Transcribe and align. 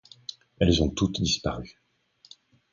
Elles 0.57 0.81
ont 0.81 0.89
toutes 0.89 1.21
disparu. 1.21 1.79